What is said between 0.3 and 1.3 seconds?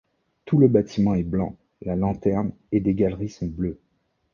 Tout le bâtiment est